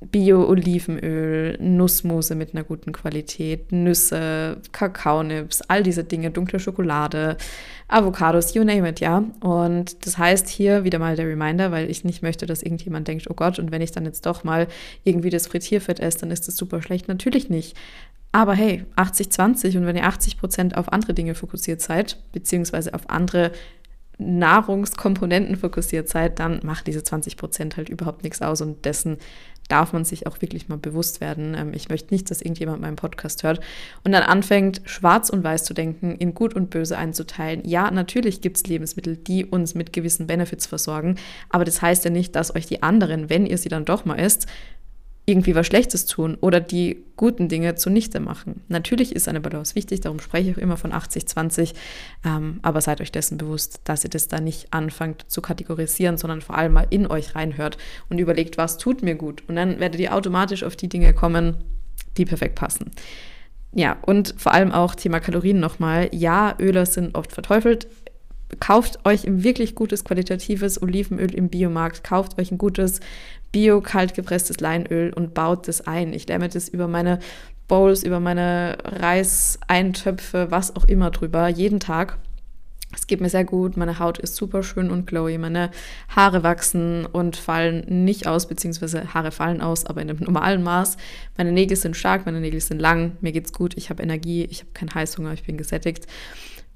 Bio-Olivenöl, 0.00 1.56
Nussmuse 1.60 2.34
mit 2.34 2.54
einer 2.54 2.64
guten 2.64 2.92
Qualität, 2.92 3.72
Nüsse, 3.72 4.58
Kakaonips, 4.72 5.62
all 5.62 5.82
diese 5.82 6.04
Dinge, 6.04 6.30
dunkle 6.30 6.60
Schokolade, 6.60 7.36
Avocados, 7.88 8.54
you 8.54 8.62
name 8.64 8.88
it, 8.88 9.00
ja. 9.00 9.24
Und 9.40 10.04
das 10.06 10.18
heißt 10.18 10.48
hier 10.48 10.84
wieder 10.84 10.98
mal 10.98 11.16
der 11.16 11.26
Reminder, 11.26 11.72
weil 11.72 11.90
ich 11.90 12.04
nicht 12.04 12.22
möchte, 12.22 12.46
dass 12.46 12.62
irgendjemand 12.62 13.08
denkt, 13.08 13.30
oh 13.30 13.34
Gott, 13.34 13.58
und 13.58 13.70
wenn 13.70 13.82
ich 13.82 13.92
dann 13.92 14.04
jetzt 14.04 14.26
doch 14.26 14.44
mal 14.44 14.68
irgendwie 15.04 15.30
das 15.30 15.46
Frittierfett 15.46 16.00
esse, 16.00 16.18
dann 16.18 16.30
ist 16.30 16.46
das 16.46 16.56
super 16.56 16.82
schlecht. 16.82 17.08
Natürlich 17.08 17.48
nicht. 17.48 17.76
Aber 18.32 18.54
hey, 18.54 18.84
80-20 18.96 19.78
und 19.78 19.86
wenn 19.86 19.96
ihr 19.96 20.04
80 20.04 20.36
Prozent 20.38 20.76
auf 20.76 20.92
andere 20.92 21.14
Dinge 21.14 21.34
fokussiert 21.34 21.80
seid, 21.80 22.18
beziehungsweise 22.32 22.92
auf 22.92 23.08
andere 23.08 23.52
Nahrungskomponenten 24.18 25.56
fokussiert 25.56 26.08
seid, 26.08 26.38
dann 26.38 26.60
macht 26.62 26.86
diese 26.86 27.02
20 27.02 27.36
Prozent 27.36 27.76
halt 27.76 27.88
überhaupt 27.88 28.24
nichts 28.24 28.42
aus 28.42 28.60
und 28.60 28.84
dessen 28.84 29.18
darf 29.68 29.92
man 29.92 30.04
sich 30.04 30.26
auch 30.26 30.40
wirklich 30.40 30.68
mal 30.68 30.78
bewusst 30.78 31.20
werden. 31.20 31.54
Ähm, 31.54 31.72
ich 31.74 31.88
möchte 31.88 32.14
nicht, 32.14 32.30
dass 32.30 32.42
irgendjemand 32.42 32.80
meinen 32.80 32.96
Podcast 32.96 33.42
hört 33.42 33.60
und 34.04 34.12
dann 34.12 34.22
anfängt, 34.22 34.80
schwarz 34.84 35.30
und 35.30 35.44
weiß 35.44 35.64
zu 35.64 35.74
denken, 35.74 36.16
in 36.16 36.34
gut 36.34 36.54
und 36.54 36.70
böse 36.70 36.96
einzuteilen. 36.96 37.62
Ja, 37.64 37.90
natürlich 37.90 38.40
gibt 38.40 38.56
es 38.56 38.66
Lebensmittel, 38.66 39.16
die 39.16 39.44
uns 39.44 39.74
mit 39.74 39.92
gewissen 39.92 40.26
Benefits 40.26 40.66
versorgen, 40.66 41.16
aber 41.50 41.64
das 41.64 41.82
heißt 41.82 42.04
ja 42.04 42.10
nicht, 42.10 42.34
dass 42.36 42.54
euch 42.54 42.66
die 42.66 42.82
anderen, 42.82 43.30
wenn 43.30 43.46
ihr 43.46 43.58
sie 43.58 43.68
dann 43.68 43.84
doch 43.84 44.04
mal 44.04 44.18
isst, 44.18 44.46
irgendwie 45.26 45.56
was 45.56 45.66
Schlechtes 45.66 46.06
tun 46.06 46.38
oder 46.40 46.60
die 46.60 47.04
guten 47.16 47.48
Dinge 47.48 47.74
zunichte 47.74 48.20
machen. 48.20 48.62
Natürlich 48.68 49.14
ist 49.14 49.28
eine 49.28 49.40
Balance 49.40 49.74
wichtig, 49.74 50.00
darum 50.00 50.20
spreche 50.20 50.50
ich 50.50 50.56
auch 50.56 50.60
immer 50.60 50.76
von 50.76 50.92
80-20, 50.92 51.74
ähm, 52.24 52.60
aber 52.62 52.80
seid 52.80 53.00
euch 53.00 53.10
dessen 53.10 53.36
bewusst, 53.36 53.80
dass 53.84 54.04
ihr 54.04 54.10
das 54.10 54.28
da 54.28 54.40
nicht 54.40 54.72
anfangt 54.72 55.24
zu 55.28 55.42
kategorisieren, 55.42 56.16
sondern 56.16 56.42
vor 56.42 56.56
allem 56.56 56.74
mal 56.74 56.86
in 56.90 57.08
euch 57.08 57.34
reinhört 57.34 57.76
und 58.08 58.18
überlegt, 58.18 58.56
was 58.56 58.78
tut 58.78 59.02
mir 59.02 59.16
gut. 59.16 59.42
Und 59.48 59.56
dann 59.56 59.80
werdet 59.80 60.00
ihr 60.00 60.14
automatisch 60.14 60.62
auf 60.62 60.76
die 60.76 60.88
Dinge 60.88 61.12
kommen, 61.12 61.56
die 62.16 62.24
perfekt 62.24 62.54
passen. 62.54 62.92
Ja, 63.72 63.96
und 64.06 64.34
vor 64.38 64.54
allem 64.54 64.72
auch 64.72 64.94
Thema 64.94 65.18
Kalorien 65.18 65.58
nochmal. 65.58 66.08
Ja, 66.12 66.54
Öle 66.60 66.86
sind 66.86 67.14
oft 67.16 67.32
verteufelt 67.32 67.88
kauft 68.60 69.04
euch 69.04 69.26
ein 69.26 69.42
wirklich 69.44 69.74
gutes 69.74 70.04
qualitatives 70.04 70.80
Olivenöl 70.80 71.34
im 71.34 71.48
Biomarkt, 71.48 72.04
kauft 72.04 72.38
euch 72.38 72.50
ein 72.50 72.58
gutes 72.58 73.00
bio 73.52 73.80
kalt 73.80 74.14
gepresstes 74.14 74.60
Leinöl 74.60 75.12
und 75.12 75.34
baut 75.34 75.68
das 75.68 75.86
ein. 75.86 76.12
Ich 76.12 76.28
lerne 76.28 76.48
das 76.48 76.68
über 76.68 76.88
meine 76.88 77.18
Bowls, 77.68 78.04
über 78.04 78.20
meine 78.20 78.78
Reiseintöpfe, 78.84 80.50
was 80.50 80.76
auch 80.76 80.84
immer 80.84 81.10
drüber, 81.10 81.48
jeden 81.48 81.80
Tag. 81.80 82.18
Es 82.94 83.06
geht 83.06 83.20
mir 83.20 83.28
sehr 83.28 83.44
gut, 83.44 83.76
meine 83.76 83.98
Haut 83.98 84.18
ist 84.18 84.36
super 84.36 84.62
schön 84.62 84.90
und 84.90 85.06
glowy, 85.06 85.38
meine 85.38 85.70
Haare 86.08 86.42
wachsen 86.42 87.04
und 87.04 87.36
fallen 87.36 88.04
nicht 88.04 88.26
aus, 88.26 88.46
beziehungsweise 88.46 89.12
Haare 89.12 89.32
fallen 89.32 89.60
aus, 89.60 89.84
aber 89.84 90.00
in 90.00 90.08
einem 90.08 90.18
normalen 90.24 90.62
Maß. 90.62 90.96
Meine 91.36 91.52
Nägel 91.52 91.76
sind 91.76 91.96
stark, 91.96 92.24
meine 92.24 92.40
Nägel 92.40 92.60
sind 92.60 92.78
lang, 92.78 93.12
mir 93.20 93.32
geht's 93.32 93.52
gut, 93.52 93.76
ich 93.76 93.90
habe 93.90 94.02
Energie, 94.02 94.44
ich 94.44 94.60
habe 94.60 94.70
keinen 94.72 94.94
Heißhunger, 94.94 95.32
ich 95.32 95.42
bin 95.42 95.58
gesättigt 95.58 96.06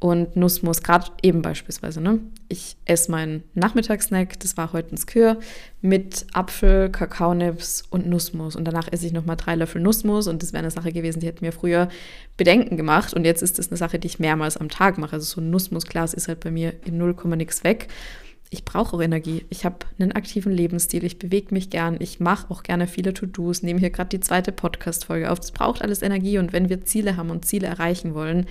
und 0.01 0.35
Nussmus, 0.35 0.83
gerade 0.83 1.09
eben 1.23 1.43
beispielsweise. 1.43 2.01
Ne? 2.01 2.21
Ich 2.49 2.77
esse 2.87 3.11
meinen 3.11 3.45
Nachmittagssnack, 3.53 4.41
das 4.41 4.57
war 4.57 4.73
heute 4.73 4.95
ein 4.95 4.99
Skür, 4.99 5.39
mit 5.83 6.27
Apfel, 6.33 6.89
Kakaonips 6.89 7.85
und 7.91 8.09
Nussmus. 8.09 8.57
Und 8.57 8.65
danach 8.65 8.89
esse 8.91 9.07
ich 9.07 9.13
nochmal 9.13 9.37
drei 9.37 9.57
Löffel 9.57 9.83
Nussmus 9.83 10.27
und 10.27 10.43
das 10.43 10.55
wäre 10.55 10.63
eine 10.63 10.71
Sache 10.71 10.91
gewesen, 10.93 11.21
die 11.21 11.27
hätte 11.27 11.45
mir 11.45 11.53
früher 11.53 11.91
Bedenken 12.39 12.79
gemacht. 12.79 13.13
Und 13.13 13.27
jetzt 13.27 13.43
ist 13.43 13.59
das 13.59 13.69
eine 13.69 13.77
Sache, 13.77 13.99
die 13.99 14.07
ich 14.07 14.19
mehrmals 14.19 14.57
am 14.57 14.71
Tag 14.71 14.97
mache. 14.97 15.17
Also 15.17 15.35
so 15.35 15.41
ein 15.43 15.51
Nussmusglas 15.51 16.15
ist 16.15 16.29
halt 16.29 16.41
bei 16.41 16.51
mir 16.51 16.73
in 16.87 16.97
0, 16.97 17.15
nix 17.37 17.63
weg. 17.63 17.89
Ich 18.49 18.65
brauche 18.65 18.97
auch 18.97 19.03
Energie. 19.03 19.45
Ich 19.51 19.67
habe 19.67 19.77
einen 19.99 20.13
aktiven 20.13 20.51
Lebensstil. 20.51 21.05
Ich 21.05 21.19
bewege 21.19 21.53
mich 21.53 21.69
gern. 21.69 21.99
Ich 22.01 22.21
mache 22.21 22.51
auch 22.51 22.63
gerne 22.63 22.87
viele 22.87 23.13
To-Dos. 23.13 23.63
Nehme 23.63 23.79
hier 23.79 23.91
gerade 23.91 24.09
die 24.09 24.21
zweite 24.21 24.51
Podcast-Folge 24.51 25.31
auf. 25.31 25.39
Das 25.39 25.53
braucht 25.53 25.83
alles 25.83 26.01
Energie. 26.01 26.39
Und 26.39 26.55
wenn 26.55 26.71
wir 26.71 26.85
Ziele 26.87 27.19
haben 27.19 27.31
und 27.31 27.45
Ziele 27.45 27.67
erreichen 27.69 28.15
wollen, 28.15 28.47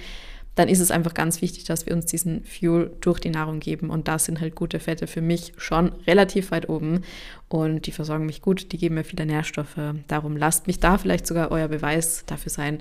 dann 0.59 0.67
ist 0.67 0.81
es 0.81 0.91
einfach 0.91 1.13
ganz 1.13 1.41
wichtig, 1.41 1.63
dass 1.63 1.85
wir 1.85 1.93
uns 1.93 2.07
diesen 2.07 2.43
Fuel 2.43 2.91
durch 2.99 3.21
die 3.21 3.29
Nahrung 3.29 3.61
geben. 3.61 3.89
Und 3.89 4.09
da 4.09 4.19
sind 4.19 4.41
halt 4.41 4.55
gute 4.55 4.81
Fette 4.81 5.07
für 5.07 5.21
mich 5.21 5.53
schon 5.55 5.93
relativ 6.05 6.51
weit 6.51 6.67
oben. 6.67 7.03
Und 7.47 7.87
die 7.87 7.93
versorgen 7.93 8.25
mich 8.25 8.41
gut, 8.41 8.73
die 8.73 8.77
geben 8.77 8.95
mir 8.95 9.05
viele 9.05 9.25
Nährstoffe. 9.25 9.79
Darum 10.09 10.35
lasst 10.35 10.67
mich 10.67 10.81
da 10.81 10.97
vielleicht 10.97 11.27
sogar 11.27 11.51
euer 11.51 11.69
Beweis 11.69 12.25
dafür 12.25 12.49
sein, 12.49 12.79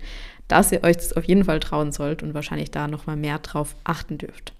dass 0.48 0.72
ihr 0.72 0.82
euch 0.82 0.96
das 0.96 1.12
auf 1.12 1.22
jeden 1.22 1.44
Fall 1.44 1.60
trauen 1.60 1.92
sollt 1.92 2.24
und 2.24 2.34
wahrscheinlich 2.34 2.72
da 2.72 2.88
nochmal 2.88 3.14
mehr 3.14 3.38
drauf 3.38 3.76
achten 3.84 4.18
dürft. 4.18 4.54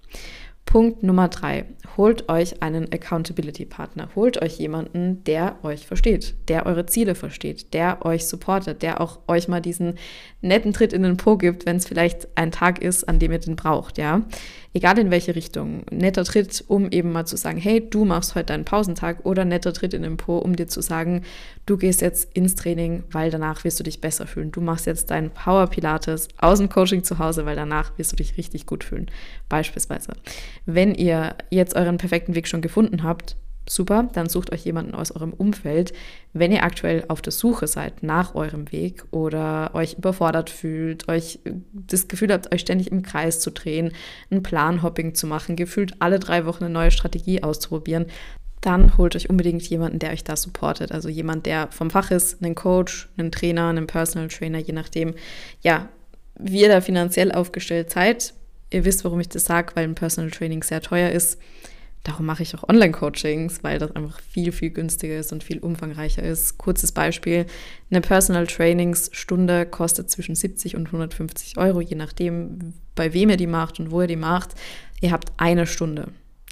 Punkt 0.65 1.01
Nummer 1.01 1.29
drei. 1.29 1.65
Holt 1.97 2.29
euch 2.29 2.61
einen 2.61 2.91
Accountability-Partner. 2.91 4.09
Holt 4.15 4.41
euch 4.41 4.59
jemanden, 4.59 5.23
der 5.23 5.57
euch 5.63 5.87
versteht, 5.87 6.35
der 6.47 6.67
eure 6.67 6.85
Ziele 6.85 7.15
versteht, 7.15 7.73
der 7.73 8.05
euch 8.05 8.27
supportet, 8.27 8.83
der 8.83 9.01
auch 9.01 9.19
euch 9.27 9.47
mal 9.47 9.61
diesen 9.61 9.95
netten 10.41 10.71
Tritt 10.71 10.93
in 10.93 11.01
den 11.01 11.17
Po 11.17 11.37
gibt, 11.37 11.65
wenn 11.65 11.77
es 11.77 11.87
vielleicht 11.87 12.27
ein 12.37 12.51
Tag 12.51 12.83
ist, 12.83 13.09
an 13.09 13.17
dem 13.17 13.31
ihr 13.31 13.39
den 13.39 13.55
braucht, 13.55 13.97
ja 13.97 14.21
egal 14.73 14.97
in 14.99 15.11
welche 15.11 15.35
Richtung. 15.35 15.83
Netter 15.91 16.23
Tritt, 16.23 16.63
um 16.67 16.89
eben 16.91 17.11
mal 17.11 17.25
zu 17.25 17.37
sagen, 17.37 17.57
hey, 17.57 17.87
du 17.87 18.05
machst 18.05 18.35
heute 18.35 18.47
deinen 18.47 18.65
Pausentag 18.65 19.25
oder 19.25 19.45
netter 19.45 19.73
Tritt 19.73 19.93
in 19.93 20.03
den 20.03 20.17
Po, 20.17 20.37
um 20.37 20.55
dir 20.55 20.67
zu 20.67 20.81
sagen, 20.81 21.23
du 21.65 21.77
gehst 21.77 22.01
jetzt 22.01 22.33
ins 22.33 22.55
Training, 22.55 23.03
weil 23.11 23.31
danach 23.31 23.63
wirst 23.63 23.79
du 23.79 23.83
dich 23.83 24.01
besser 24.01 24.27
fühlen. 24.27 24.51
Du 24.51 24.61
machst 24.61 24.85
jetzt 24.85 25.09
deinen 25.11 25.31
Power 25.31 25.67
Pilates 25.67 26.27
aus 26.37 26.59
dem 26.59 26.69
Coaching 26.69 27.03
zu 27.03 27.19
Hause, 27.19 27.45
weil 27.45 27.55
danach 27.55 27.97
wirst 27.97 28.11
du 28.11 28.15
dich 28.15 28.37
richtig 28.37 28.65
gut 28.65 28.83
fühlen. 28.83 29.09
Beispielsweise. 29.47 30.13
Wenn 30.65 30.93
ihr 30.93 31.35
jetzt 31.49 31.75
euren 31.75 31.97
perfekten 31.97 32.35
Weg 32.35 32.47
schon 32.47 32.61
gefunden 32.61 33.03
habt, 33.03 33.35
Super, 33.69 34.09
dann 34.13 34.29
sucht 34.29 34.51
euch 34.51 34.65
jemanden 34.65 34.95
aus 34.95 35.11
eurem 35.11 35.31
Umfeld. 35.31 35.93
Wenn 36.33 36.51
ihr 36.51 36.63
aktuell 36.63 37.05
auf 37.07 37.21
der 37.21 37.31
Suche 37.31 37.67
seid 37.67 38.01
nach 38.01 38.33
eurem 38.33 38.71
Weg 38.71 39.03
oder 39.11 39.75
euch 39.75 39.93
überfordert 39.93 40.49
fühlt, 40.49 41.07
euch 41.07 41.37
das 41.71 42.07
Gefühl 42.07 42.33
habt, 42.33 42.51
euch 42.51 42.61
ständig 42.61 42.91
im 42.91 43.03
Kreis 43.03 43.39
zu 43.39 43.51
drehen, 43.51 43.91
ein 44.31 44.41
Planhopping 44.41 45.13
zu 45.13 45.27
machen, 45.27 45.55
gefühlt 45.55 45.93
alle 45.99 46.17
drei 46.17 46.47
Wochen 46.47 46.63
eine 46.63 46.73
neue 46.73 46.89
Strategie 46.89 47.43
auszuprobieren, 47.43 48.07
dann 48.61 48.97
holt 48.97 49.15
euch 49.15 49.29
unbedingt 49.29 49.61
jemanden, 49.69 49.99
der 49.99 50.13
euch 50.13 50.23
da 50.23 50.35
supportet. 50.35 50.91
Also 50.91 51.07
jemand, 51.07 51.45
der 51.45 51.67
vom 51.71 51.91
Fach 51.91 52.09
ist, 52.09 52.43
einen 52.43 52.55
Coach, 52.55 53.07
einen 53.17 53.31
Trainer, 53.31 53.69
einen 53.69 53.85
Personal 53.85 54.29
Trainer, 54.29 54.57
je 54.57 54.73
nachdem, 54.73 55.13
ja, 55.61 55.89
wie 56.39 56.61
ihr 56.61 56.69
da 56.69 56.81
finanziell 56.81 57.31
aufgestellt 57.31 57.91
seid. 57.91 58.33
Ihr 58.71 58.83
wisst, 58.83 59.03
warum 59.03 59.19
ich 59.19 59.29
das 59.29 59.45
sage, 59.45 59.75
weil 59.75 59.83
ein 59.83 59.93
Personal 59.93 60.31
Training 60.31 60.63
sehr 60.63 60.81
teuer 60.81 61.11
ist. 61.11 61.39
Darum 62.03 62.25
mache 62.25 62.43
ich 62.43 62.55
auch 62.55 62.67
Online-Coachings, 62.67 63.61
weil 63.61 63.77
das 63.77 63.91
einfach 63.95 64.19
viel, 64.21 64.51
viel 64.51 64.69
günstiger 64.69 65.19
ist 65.19 65.33
und 65.33 65.43
viel 65.43 65.59
umfangreicher 65.59 66.23
ist. 66.23 66.57
Kurzes 66.57 66.93
Beispiel, 66.93 67.45
eine 67.91 68.01
Personal 68.01 68.47
Trainings-Stunde 68.47 69.65
kostet 69.65 70.09
zwischen 70.09 70.33
70 70.33 70.75
und 70.75 70.87
150 70.87 71.57
Euro, 71.57 71.81
je 71.81 71.95
nachdem, 71.95 72.73
bei 72.95 73.13
wem 73.13 73.29
ihr 73.29 73.37
die 73.37 73.47
macht 73.47 73.79
und 73.79 73.91
wo 73.91 74.01
ihr 74.01 74.07
die 74.07 74.15
macht. 74.15 74.55
Ihr 75.01 75.11
habt 75.11 75.31
eine 75.37 75.67
Stunde. 75.67 76.09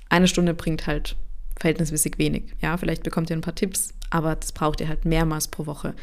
Eine 0.10 0.27
Stunde 0.27 0.54
bringt 0.54 0.86
halt 0.86 1.16
verhältnismäßig 1.60 2.18
wenig. 2.18 2.54
Ja, 2.62 2.77
vielleicht 2.77 3.04
bekommt 3.04 3.30
ihr 3.30 3.38
ein 3.38 3.42
paar 3.42 3.56
Tipps, 3.56 3.94
aber 4.10 4.36
das 4.36 4.51
braucht 4.51 4.82
ihr 4.82 4.89
halt 4.89 5.06
mehrmals 5.06 5.48
pro 5.48 5.66
Woche. 5.66 5.96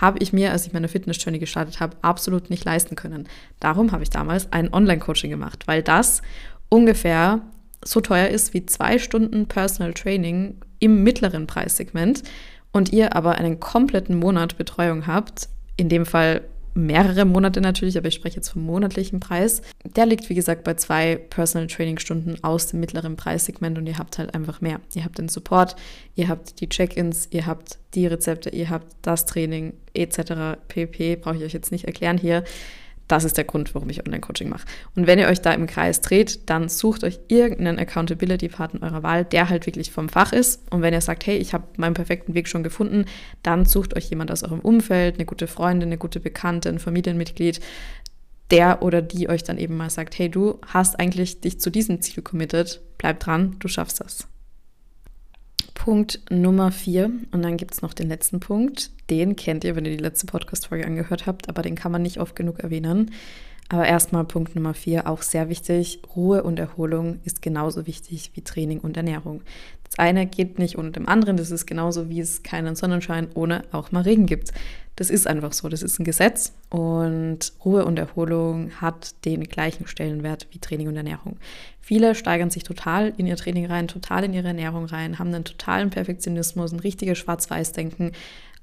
Habe 0.00 0.18
ich 0.18 0.32
mir, 0.32 0.50
als 0.50 0.66
ich 0.66 0.72
meine 0.72 0.88
Fitness-Journey 0.88 1.38
gestartet 1.38 1.78
habe, 1.78 1.96
absolut 2.02 2.50
nicht 2.50 2.64
leisten 2.64 2.96
können. 2.96 3.28
Darum 3.60 3.92
habe 3.92 4.02
ich 4.02 4.10
damals 4.10 4.52
ein 4.52 4.72
Online-Coaching 4.72 5.30
gemacht, 5.30 5.66
weil 5.66 5.82
das 5.82 6.22
ungefähr 6.68 7.40
so 7.84 8.00
teuer 8.00 8.28
ist 8.28 8.54
wie 8.54 8.66
zwei 8.66 8.98
Stunden 8.98 9.46
Personal 9.46 9.94
Training 9.94 10.56
im 10.78 11.02
mittleren 11.02 11.46
Preissegment 11.46 12.22
und 12.72 12.92
ihr 12.92 13.14
aber 13.14 13.36
einen 13.36 13.60
kompletten 13.60 14.18
Monat 14.18 14.58
Betreuung 14.58 15.06
habt, 15.06 15.48
in 15.76 15.88
dem 15.88 16.06
Fall 16.06 16.42
mehrere 16.74 17.24
Monate 17.24 17.60
natürlich, 17.60 17.96
aber 17.96 18.08
ich 18.08 18.14
spreche 18.14 18.36
jetzt 18.36 18.48
vom 18.48 18.64
monatlichen 18.64 19.20
Preis. 19.20 19.62
Der 19.96 20.06
liegt, 20.06 20.28
wie 20.28 20.34
gesagt, 20.34 20.64
bei 20.64 20.74
zwei 20.74 21.16
Personal 21.16 21.68
Training 21.68 21.98
Stunden 21.98 22.42
aus 22.42 22.66
dem 22.66 22.80
mittleren 22.80 23.16
Preissegment 23.16 23.78
und 23.78 23.86
ihr 23.86 23.96
habt 23.96 24.18
halt 24.18 24.34
einfach 24.34 24.60
mehr. 24.60 24.80
Ihr 24.94 25.04
habt 25.04 25.18
den 25.18 25.28
Support, 25.28 25.76
ihr 26.16 26.28
habt 26.28 26.60
die 26.60 26.68
Check-ins, 26.68 27.28
ihr 27.30 27.46
habt 27.46 27.78
die 27.94 28.06
Rezepte, 28.06 28.50
ihr 28.50 28.70
habt 28.70 28.88
das 29.02 29.24
Training 29.24 29.74
etc. 29.94 30.58
pp. 30.66 31.16
Brauche 31.16 31.36
ich 31.36 31.44
euch 31.44 31.52
jetzt 31.52 31.70
nicht 31.70 31.84
erklären 31.84 32.18
hier. 32.18 32.42
Das 33.08 33.24
ist 33.24 33.36
der 33.36 33.44
Grund, 33.44 33.74
warum 33.74 33.90
ich 33.90 34.04
Online-Coaching 34.04 34.48
mache. 34.48 34.66
Und 34.96 35.06
wenn 35.06 35.18
ihr 35.18 35.28
euch 35.28 35.40
da 35.40 35.52
im 35.52 35.66
Kreis 35.66 36.00
dreht, 36.00 36.48
dann 36.48 36.68
sucht 36.68 37.04
euch 37.04 37.20
irgendeinen 37.28 37.78
Accountability-Partner 37.78 38.82
eurer 38.82 39.02
Wahl, 39.02 39.24
der 39.24 39.50
halt 39.50 39.66
wirklich 39.66 39.90
vom 39.90 40.08
Fach 40.08 40.32
ist. 40.32 40.62
Und 40.70 40.82
wenn 40.82 40.94
ihr 40.94 41.00
sagt, 41.00 41.26
hey, 41.26 41.36
ich 41.36 41.52
habe 41.52 41.64
meinen 41.76 41.94
perfekten 41.94 42.34
Weg 42.34 42.48
schon 42.48 42.62
gefunden, 42.62 43.04
dann 43.42 43.66
sucht 43.66 43.94
euch 43.94 44.08
jemand 44.08 44.30
aus 44.30 44.42
eurem 44.42 44.60
Umfeld, 44.60 45.16
eine 45.16 45.26
gute 45.26 45.46
Freundin, 45.46 45.88
eine 45.88 45.98
gute 45.98 46.20
Bekannte, 46.20 46.68
ein 46.70 46.78
Familienmitglied, 46.78 47.60
der 48.50 48.82
oder 48.82 49.02
die 49.02 49.28
euch 49.28 49.42
dann 49.42 49.58
eben 49.58 49.76
mal 49.76 49.90
sagt, 49.90 50.18
hey, 50.18 50.30
du 50.30 50.58
hast 50.66 50.98
eigentlich 50.98 51.40
dich 51.40 51.60
zu 51.60 51.70
diesem 51.70 52.00
Ziel 52.00 52.22
committed, 52.22 52.80
bleib 52.98 53.20
dran, 53.20 53.56
du 53.58 53.68
schaffst 53.68 54.00
das. 54.00 54.28
Punkt 55.84 56.20
Nummer 56.30 56.72
vier. 56.72 57.10
Und 57.30 57.42
dann 57.42 57.58
gibt 57.58 57.74
es 57.74 57.82
noch 57.82 57.92
den 57.92 58.08
letzten 58.08 58.40
Punkt. 58.40 58.90
Den 59.10 59.36
kennt 59.36 59.64
ihr, 59.64 59.76
wenn 59.76 59.84
ihr 59.84 59.94
die 59.94 60.02
letzte 60.02 60.24
Podcast-Folge 60.24 60.86
angehört 60.86 61.26
habt, 61.26 61.50
aber 61.50 61.60
den 61.60 61.74
kann 61.74 61.92
man 61.92 62.00
nicht 62.00 62.20
oft 62.20 62.34
genug 62.34 62.60
erwähnen. 62.60 63.10
Aber 63.70 63.86
erstmal 63.86 64.24
Punkt 64.24 64.54
Nummer 64.54 64.74
vier, 64.74 65.08
auch 65.08 65.22
sehr 65.22 65.48
wichtig. 65.48 66.02
Ruhe 66.14 66.42
und 66.42 66.58
Erholung 66.58 67.20
ist 67.24 67.40
genauso 67.40 67.86
wichtig 67.86 68.32
wie 68.34 68.42
Training 68.42 68.80
und 68.80 68.96
Ernährung. 68.96 69.42
Das 69.84 69.98
eine 69.98 70.26
geht 70.26 70.58
nicht 70.58 70.76
ohne 70.76 70.90
dem 70.90 71.08
anderen. 71.08 71.36
Das 71.36 71.50
ist 71.50 71.66
genauso 71.66 72.10
wie 72.10 72.20
es 72.20 72.42
keinen 72.42 72.76
Sonnenschein 72.76 73.28
ohne 73.34 73.64
auch 73.72 73.90
mal 73.90 74.02
Regen 74.02 74.26
gibt. 74.26 74.52
Das 74.96 75.10
ist 75.10 75.26
einfach 75.26 75.52
so. 75.52 75.68
Das 75.68 75.82
ist 75.82 75.98
ein 75.98 76.04
Gesetz. 76.04 76.52
Und 76.68 77.52
Ruhe 77.64 77.84
und 77.84 77.98
Erholung 77.98 78.70
hat 78.80 79.24
den 79.24 79.44
gleichen 79.44 79.86
Stellenwert 79.86 80.46
wie 80.50 80.58
Training 80.58 80.88
und 80.88 80.96
Ernährung. 80.96 81.38
Viele 81.80 82.14
steigern 82.14 82.50
sich 82.50 82.64
total 82.64 83.12
in 83.16 83.26
ihr 83.26 83.36
Training 83.36 83.66
rein, 83.66 83.88
total 83.88 84.24
in 84.24 84.32
ihre 84.32 84.48
Ernährung 84.48 84.86
rein, 84.86 85.18
haben 85.18 85.34
einen 85.34 85.44
totalen 85.44 85.90
Perfektionismus, 85.90 86.72
ein 86.72 86.80
richtiges 86.80 87.18
Schwarz-Weiß-Denken, 87.18 88.12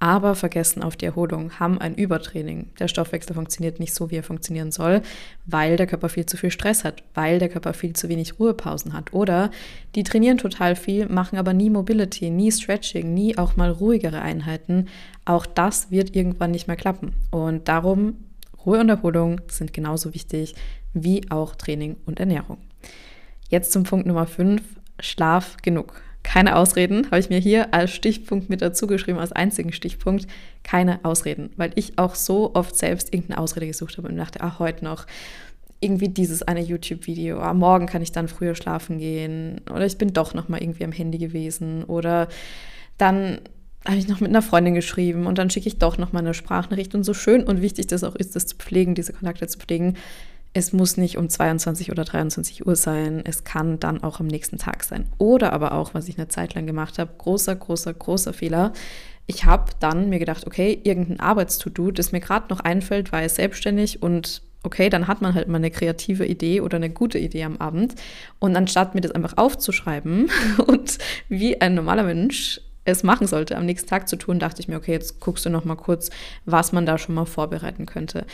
aber 0.02 0.34
vergessen 0.34 0.82
auf 0.82 0.98
die 0.98 1.06
Erholung, 1.06 1.60
haben 1.60 1.80
ein 1.80 1.94
Übertraining. 1.94 2.72
Der 2.80 2.88
Stoffwechsel 2.88 3.36
funktioniert 3.36 3.80
nicht 3.80 3.94
so, 3.94 4.10
wie 4.10 4.16
er 4.16 4.24
funktionieren 4.24 4.72
soll, 4.72 5.04
weil 5.46 5.78
der 5.78 5.86
Körper 5.86 6.10
viel 6.10 6.26
zu 6.26 6.38
viel 6.38 6.50
Stress 6.50 6.84
hat, 6.84 7.04
weil 7.14 7.38
der 7.38 7.50
Körper 7.50 7.74
viel 7.74 7.94
zu 7.94 8.10
wenig 8.10 8.40
Ruhepausen 8.40 8.94
hat. 8.94 9.14
Oder 9.14 9.52
die 9.94 10.02
trainieren 10.02 10.40
total 10.40 10.76
viel, 10.76 11.08
machen 11.08 11.38
aber 11.38 11.54
nie 11.54 11.70
Mobility, 11.70 12.32
nie 12.32 12.52
Stretching, 12.52 13.14
nie 13.14 13.38
auch 13.38 13.58
mal 13.58 13.70
ruhigere 13.70 14.24
Einheiten. 14.24 14.88
Auch 15.24 15.46
das 15.46 15.92
wird 15.92 16.16
irgendwann 16.16 16.50
nicht 16.50 16.68
mehr 16.68 16.78
klappen. 16.78 17.14
Und 17.30 17.68
darum, 17.68 18.16
Ruhe 18.66 18.80
und 18.80 18.90
Erholung 18.90 19.40
sind 19.50 19.72
genauso 19.72 20.16
wichtig 20.16 20.56
wie 20.96 21.30
auch 21.30 21.56
Training 21.56 21.96
und 22.08 22.20
Ernährung. 22.20 22.58
Jetzt 23.50 23.72
zum 23.72 23.84
Punkt 23.84 24.08
Nummer 24.08 24.26
5, 24.26 24.64
Schlaf 25.00 25.58
genug. 25.62 26.02
Keine 26.24 26.56
Ausreden, 26.56 27.08
habe 27.08 27.20
ich 27.20 27.30
mir 27.30 27.40
hier 27.40 27.74
als 27.74 27.92
Stichpunkt 27.92 28.50
mit 28.50 28.62
dazu 28.62 28.88
geschrieben, 28.88 29.20
als 29.20 29.32
einzigen 29.32 29.74
Stichpunkt. 29.74 30.28
Keine 30.64 31.04
Ausreden, 31.04 31.50
weil 31.58 31.72
ich 31.76 31.98
auch 31.98 32.16
so 32.16 32.54
oft 32.54 32.76
selbst 32.76 33.14
irgendeine 33.14 33.40
Ausrede 33.40 33.68
gesucht 33.68 33.98
habe 33.98 34.08
und 34.08 34.18
dachte, 34.18 34.42
ah, 34.42 34.60
heute 34.60 34.86
noch 34.86 35.08
irgendwie 35.82 36.10
dieses 36.10 36.44
eine 36.44 36.62
YouTube-Video, 36.62 37.40
ah, 37.40 37.54
morgen 37.54 37.88
kann 37.88 38.04
ich 38.04 38.12
dann 38.12 38.28
früher 38.28 38.56
schlafen 38.56 39.00
gehen 39.00 39.62
oder 39.74 39.86
ich 39.86 39.98
bin 39.98 40.14
doch 40.14 40.34
noch 40.36 40.48
mal 40.48 40.62
irgendwie 40.62 40.84
am 40.84 40.92
Handy 40.92 41.18
gewesen 41.18 41.84
oder 41.84 42.28
dann 43.00 43.40
habe 43.86 43.98
ich 43.98 44.08
noch 44.08 44.20
mit 44.20 44.30
einer 44.30 44.44
Freundin 44.44 44.76
geschrieben 44.76 45.26
und 45.26 45.40
dann 45.40 45.50
schicke 45.50 45.68
ich 45.68 45.80
doch 45.80 45.98
noch 45.98 46.14
mal 46.14 46.20
eine 46.20 46.36
Sprachnachricht 46.36 46.94
und 46.94 47.04
so 47.04 47.16
schön 47.16 47.44
und 47.44 47.64
wichtig 47.64 47.88
das 47.88 48.04
auch 48.04 48.16
ist, 48.16 48.36
das 48.36 48.46
zu 48.46 48.56
pflegen, 48.58 48.94
diese 48.94 49.12
Kontakte 49.12 49.48
zu 49.48 49.58
pflegen, 49.58 49.98
es 50.54 50.74
muss 50.74 50.98
nicht 50.98 51.18
um 51.18 51.30
22 51.30 51.92
oder 51.92 52.04
23 52.04 52.66
Uhr 52.66 52.76
sein. 52.76 53.22
Es 53.24 53.44
kann 53.44 53.80
dann 53.80 54.04
auch 54.04 54.20
am 54.20 54.28
nächsten 54.28 54.58
Tag 54.58 54.84
sein. 54.84 55.08
Oder 55.18 55.54
aber 55.54 55.74
auch, 55.74 55.94
was 55.94 56.10
ich 56.10 56.18
eine 56.18 56.28
Zeit 56.28 56.56
lang 56.56 56.66
gemacht 56.66 57.00
habe, 57.00 57.12
großer, 57.18 57.56
großer, 57.56 57.94
großer 57.94 58.34
Fehler. 58.34 58.74
Ich 59.28 59.46
habe 59.46 59.72
dann 59.80 60.10
mir 60.10 60.20
gedacht, 60.20 60.46
okay, 60.46 60.78
irgendein 60.84 61.22
Arbeitstudo, 61.22 61.92
das 61.92 62.12
mir 62.12 62.20
gerade 62.20 62.48
noch 62.50 62.60
einfällt, 62.60 63.14
war 63.14 63.24
ich 63.24 63.32
selbstständig 63.32 64.04
und 64.04 64.42
okay, 64.64 64.90
dann 64.90 65.08
hat 65.08 65.22
man 65.22 65.34
halt 65.34 65.48
mal 65.48 65.58
eine 65.58 65.72
kreative 65.72 66.26
Idee 66.26 66.62
oder 66.62 66.76
eine 66.76 66.90
gute 66.90 67.18
Idee 67.18 67.46
am 67.46 67.58
Abend. 67.58 67.96
Und 68.40 68.56
anstatt 68.56 68.94
mir 68.94 69.02
das 69.02 69.12
einfach 69.12 69.38
aufzuschreiben 69.38 70.30
und 70.68 70.98
wie 71.30 71.62
ein 71.62 71.76
normaler 71.76 72.04
Mensch 72.04 72.60
es 72.84 73.04
machen 73.04 73.28
sollte, 73.28 73.58
am 73.58 73.66
nächsten 73.66 73.88
Tag 73.88 74.10
zu 74.10 74.18
tun, 74.18 74.40
dachte 74.40 74.60
ich 74.60 74.68
mir, 74.68 74.76
okay, 74.76 74.92
jetzt 74.92 75.20
guckst 75.20 75.46
du 75.46 75.50
noch 75.50 75.66
mal 75.66 75.76
kurz, 75.76 76.10
was 76.46 76.72
man 76.72 76.86
da 76.86 76.98
schon 76.98 77.16
mal 77.16 77.26
vorbereiten 77.26 77.86
könnte 77.86 78.26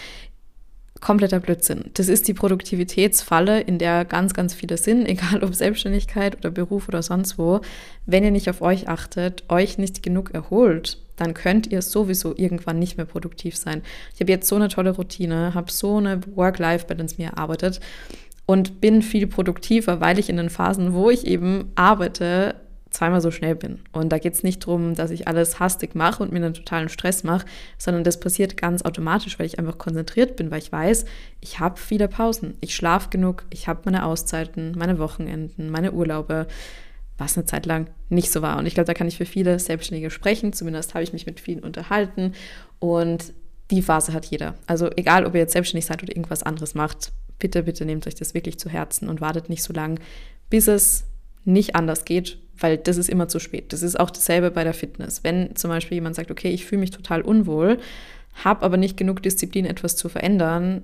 kompletter 1.02 1.40
Blödsinn. 1.40 1.92
Das 1.94 2.08
ist 2.08 2.28
die 2.28 2.34
Produktivitätsfalle, 2.34 3.62
in 3.62 3.78
der 3.78 4.06
ganz, 4.06 4.34
ganz 4.34 4.54
viele 4.54 4.78
sind, 4.78 5.06
egal 5.08 5.44
ob 5.44 5.56
Selbstständigkeit 5.56 6.38
oder 6.38 6.52
Beruf 6.52 6.88
oder 6.88 7.02
sonst 7.02 7.38
wo. 7.38 7.62
Wenn 8.06 8.24
ihr 8.24 8.32
nicht 8.32 8.50
auf 8.50 8.62
euch 8.62 8.88
achtet, 8.88 9.44
euch 9.50 9.78
nicht 9.78 10.04
genug 10.04 10.34
erholt, 10.34 11.00
dann 11.16 11.34
könnt 11.34 11.68
ihr 11.68 11.82
sowieso 11.82 12.36
irgendwann 12.38 12.80
nicht 12.80 12.98
mehr 12.98 13.06
produktiv 13.06 13.58
sein. 13.58 13.82
Ich 14.14 14.22
habe 14.22 14.32
jetzt 14.32 14.48
so 14.48 14.56
eine 14.56 14.70
tolle 14.70 14.92
Routine, 14.92 15.54
habe 15.54 15.72
so 15.72 15.98
eine 15.98 16.22
Work-Life-Balance 16.36 17.16
mir 17.18 17.30
erarbeitet 17.30 17.80
und 18.46 18.80
bin 18.80 19.02
viel 19.02 19.28
produktiver, 19.28 20.00
weil 20.00 20.20
ich 20.20 20.30
in 20.30 20.38
den 20.38 20.50
Phasen, 20.50 20.94
wo 20.94 21.10
ich 21.10 21.26
eben 21.28 21.72
arbeite, 21.76 22.56
zweimal 22.98 23.22
so 23.22 23.30
schnell 23.30 23.56
bin. 23.56 23.80
Und 23.92 24.10
da 24.10 24.18
geht 24.18 24.34
es 24.34 24.44
nicht 24.44 24.64
darum, 24.64 24.96
dass 24.96 25.12
ich 25.12 25.28
alles 25.28 25.60
hastig 25.60 25.94
mache 25.94 26.24
und 26.24 26.32
mir 26.32 26.38
einen 26.38 26.56
totalen 26.56 26.90
Stress 26.90 27.24
mache, 27.24 27.46
sondern 27.78 28.04
das 28.04 28.20
passiert 28.20 28.58
ganz 28.58 28.82
automatisch, 28.82 29.38
weil 29.38 29.46
ich 29.46 29.60
einfach 29.60 29.78
konzentriert 29.78 30.36
bin, 30.36 30.50
weil 30.50 30.60
ich 30.60 30.72
weiß, 30.72 31.06
ich 31.40 31.60
habe 31.60 31.80
viele 31.80 32.08
Pausen. 32.08 32.56
Ich 32.60 32.76
schlafe 32.76 33.10
genug, 33.10 33.46
ich 33.52 33.68
habe 33.68 33.82
meine 33.86 34.04
Auszeiten, 34.04 34.74
meine 34.76 34.98
Wochenenden, 34.98 35.70
meine 35.70 35.92
Urlaube, 35.92 36.48
was 37.20 37.38
eine 37.38 37.46
Zeit 37.46 37.68
lang 37.68 37.88
nicht 38.10 38.32
so 38.32 38.42
war. 38.42 38.58
Und 38.58 38.66
ich 38.66 38.74
glaube, 38.74 38.88
da 38.88 38.96
kann 38.96 39.08
ich 39.08 39.18
für 39.18 39.26
viele 39.26 39.60
Selbstständige 39.60 40.10
sprechen. 40.10 40.54
Zumindest 40.54 40.96
habe 40.96 41.04
ich 41.04 41.14
mich 41.14 41.28
mit 41.28 41.40
vielen 41.40 41.60
unterhalten. 41.60 42.34
Und 42.80 43.34
die 43.70 43.84
Phase 43.84 44.14
hat 44.14 44.26
jeder. 44.26 44.56
Also 44.66 44.90
egal, 44.96 45.26
ob 45.26 45.36
ihr 45.36 45.42
jetzt 45.42 45.54
selbstständig 45.54 45.86
seid 45.86 46.02
oder 46.02 46.16
irgendwas 46.16 46.42
anderes 46.42 46.74
macht, 46.74 47.12
bitte, 47.38 47.62
bitte 47.62 47.86
nehmt 47.86 48.08
euch 48.08 48.16
das 48.16 48.34
wirklich 48.34 48.58
zu 48.58 48.70
Herzen 48.70 49.08
und 49.08 49.22
wartet 49.22 49.50
nicht 49.50 49.62
so 49.62 49.72
lang, 49.72 50.00
bis 50.50 50.68
es 50.68 51.04
nicht 51.48 51.76
anders 51.76 52.06
geht, 52.06 52.38
weil 52.60 52.78
das 52.78 52.98
ist 52.98 53.10
immer 53.10 53.28
zu 53.28 53.40
spät. 53.40 53.74
Das 53.74 53.82
ist 53.82 54.00
auch 54.00 54.10
dasselbe 54.10 54.52
bei 54.52 54.64
der 54.64 54.74
Fitness. 54.74 55.24
Wenn 55.24 55.56
zum 55.56 55.70
Beispiel 55.70 55.96
jemand 55.96 56.16
sagt, 56.16 56.30
okay, 56.30 56.50
ich 56.50 56.66
fühle 56.66 56.82
mich 56.82 56.92
total 56.92 57.22
unwohl, 57.22 57.80
habe 58.44 58.64
aber 58.64 58.78
nicht 58.78 58.98
genug 58.98 59.24
Disziplin, 59.24 59.66
etwas 59.66 59.96
zu 59.96 60.10
verändern, 60.10 60.84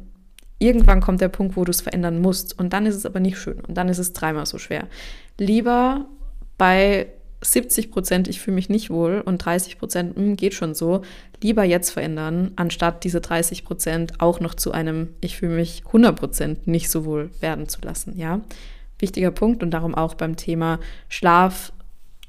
irgendwann 0.60 1.02
kommt 1.02 1.22
der 1.22 1.30
Punkt, 1.30 1.58
wo 1.58 1.66
du 1.66 1.72
es 1.72 1.82
verändern 1.82 2.22
musst. 2.22 2.58
Und 2.58 2.74
dann 2.74 2.86
ist 2.86 2.96
es 2.96 3.06
aber 3.06 3.20
nicht 3.20 3.38
schön. 3.38 3.60
Und 3.60 3.76
dann 3.76 3.90
ist 3.90 4.00
es 4.00 4.14
dreimal 4.14 4.46
so 4.46 4.58
schwer. 4.58 4.88
Lieber 5.38 6.06
bei 6.58 7.08
70 7.42 7.92
Prozent, 7.92 8.30
ich 8.30 8.40
fühle 8.40 8.56
mich 8.56 8.70
nicht 8.70 8.90
wohl 8.90 9.22
und 9.22 9.40
30 9.40 9.78
Prozent, 9.78 10.16
hm, 10.16 10.38
geht 10.38 10.54
schon 10.54 10.74
so, 10.74 11.02
lieber 11.42 11.66
jetzt 11.66 11.90
verändern, 11.90 12.52
anstatt 12.56 13.04
diese 13.04 13.20
30 13.20 13.66
Prozent 13.66 14.22
auch 14.22 14.40
noch 14.40 14.54
zu 14.54 14.72
einem, 14.72 15.10
ich 15.20 15.36
fühle 15.36 15.56
mich 15.56 15.84
100 15.88 16.18
Prozent 16.18 16.68
nicht 16.68 16.90
so 16.90 17.04
wohl 17.04 17.32
werden 17.42 17.68
zu 17.68 17.82
lassen, 17.82 18.18
ja 18.18 18.40
wichtiger 19.00 19.32
Punkt 19.32 19.64
und 19.64 19.72
darum 19.72 19.96
auch 19.96 20.14
beim 20.16 20.36
Thema 20.36 20.80
Schlaf 21.10 21.74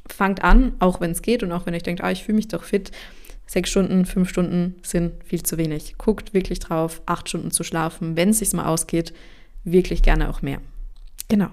fangt 0.06 0.42
an, 0.42 0.74
auch 0.78 1.00
wenn 1.00 1.12
es 1.12 1.22
geht 1.22 1.42
und 1.42 1.52
auch 1.52 1.66
wenn 1.66 1.74
ihr 1.74 1.80
denkt, 1.80 2.02
ah, 2.02 2.10
ich 2.10 2.24
fühle 2.24 2.36
mich 2.36 2.48
doch 2.48 2.64
fit. 2.64 2.90
Sechs 3.46 3.70
Stunden, 3.70 4.06
fünf 4.06 4.30
Stunden 4.30 4.76
sind 4.82 5.12
viel 5.24 5.42
zu 5.42 5.58
wenig. 5.58 5.96
Guckt 5.98 6.32
wirklich 6.32 6.60
drauf, 6.60 7.02
acht 7.06 7.28
Stunden 7.28 7.50
zu 7.50 7.62
schlafen. 7.62 8.16
Wenn 8.16 8.30
es 8.30 8.38
sich 8.38 8.52
mal 8.52 8.66
ausgeht, 8.66 9.12
wirklich 9.64 10.02
gerne 10.02 10.30
auch 10.30 10.42
mehr. 10.42 10.60
Genau. 11.28 11.48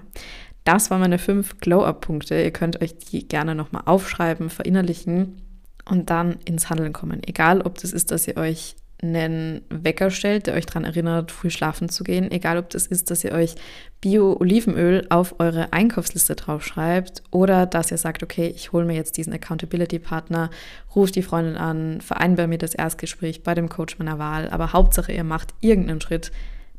Das 0.64 0.90
waren 0.90 1.00
meine 1.00 1.18
fünf 1.18 1.58
Glow-Up-Punkte. 1.60 2.40
Ihr 2.40 2.50
könnt 2.50 2.80
euch 2.80 2.96
die 2.96 3.26
gerne 3.26 3.54
nochmal 3.54 3.82
aufschreiben, 3.86 4.48
verinnerlichen 4.48 5.42
und 5.84 6.08
dann 6.08 6.38
ins 6.44 6.70
Handeln 6.70 6.92
kommen. 6.92 7.20
Egal, 7.26 7.62
ob 7.62 7.78
das 7.78 7.92
ist, 7.92 8.10
dass 8.10 8.28
ihr 8.28 8.36
euch 8.36 8.76
einen 9.02 9.62
Wecker 9.68 10.10
stellt, 10.10 10.46
der 10.46 10.54
euch 10.54 10.66
daran 10.66 10.84
erinnert, 10.84 11.32
früh 11.32 11.50
schlafen 11.50 11.88
zu 11.88 12.04
gehen. 12.04 12.30
Egal, 12.30 12.56
ob 12.56 12.70
das 12.70 12.86
ist, 12.86 13.10
dass 13.10 13.24
ihr 13.24 13.32
euch 13.32 13.56
Bio-Olivenöl 14.00 15.06
auf 15.10 15.40
eure 15.40 15.72
Einkaufsliste 15.72 16.36
draufschreibt 16.36 17.22
oder 17.32 17.66
dass 17.66 17.90
ihr 17.90 17.98
sagt, 17.98 18.22
okay, 18.22 18.52
ich 18.54 18.72
hole 18.72 18.84
mir 18.84 18.94
jetzt 18.94 19.16
diesen 19.16 19.32
Accountability-Partner, 19.32 20.50
ruft 20.94 21.16
die 21.16 21.22
Freundin 21.22 21.56
an, 21.56 22.00
vereinbare 22.00 22.46
mir 22.46 22.58
das 22.58 22.74
Erstgespräch 22.74 23.42
bei 23.42 23.54
dem 23.54 23.68
Coach 23.68 23.98
meiner 23.98 24.20
Wahl. 24.20 24.48
Aber 24.50 24.72
Hauptsache, 24.72 25.12
ihr 25.12 25.24
macht 25.24 25.52
irgendeinen 25.60 26.00
Schritt 26.00 26.30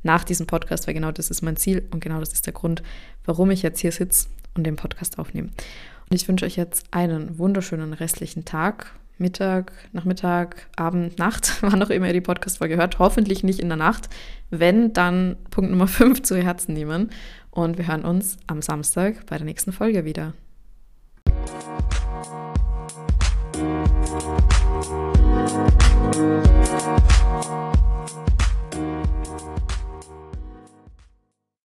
nach 0.02 0.24
diesem 0.24 0.48
Podcast, 0.48 0.88
weil 0.88 0.94
genau 0.94 1.12
das 1.12 1.30
ist 1.30 1.42
mein 1.42 1.58
Ziel 1.58 1.88
und 1.92 2.02
genau 2.02 2.20
das 2.20 2.32
ist 2.32 2.46
der 2.46 2.54
Grund, 2.54 2.84
warum 3.26 3.52
ich 3.52 3.64
jetzt 3.64 3.80
hier 3.80 3.92
sitze 3.92 4.28
und 4.54 4.66
den 4.66 4.78
Podcast 4.78 5.20
aufnehme. 5.20 5.50
Und 6.10 6.16
ich 6.16 6.28
wünsche 6.28 6.46
euch 6.46 6.56
jetzt 6.56 6.86
einen 6.92 7.38
wunderschönen 7.38 7.92
restlichen 7.94 8.46
Tag 8.46 8.94
Mittag, 9.18 9.72
Nachmittag, 9.92 10.68
Abend, 10.76 11.18
Nacht, 11.18 11.58
wann 11.62 11.82
auch 11.84 11.90
immer 11.90 12.08
ihr 12.08 12.14
die 12.14 12.22
Podcast-Folge 12.22 12.78
hört. 12.78 13.00
Hoffentlich 13.00 13.44
nicht 13.44 13.60
in 13.60 13.70
der 13.70 13.78
Nacht. 13.78 14.10
Wenn, 14.50 14.94
dann 14.94 15.38
Punkt 15.50 15.72
Nummer 15.72 15.88
5 15.88 16.22
zu 16.24 16.38
Herzen 16.38 16.74
nehmen. 16.74 17.10
Und 17.52 17.78
wir 17.78 17.88
hören 17.88 18.04
uns 18.04 18.38
am 18.48 18.62
Samstag 18.62 19.26
bei 19.28 19.38
der 19.38 19.46
nächsten 19.46 19.72
Folge 19.72 20.06
wieder. 20.06 20.34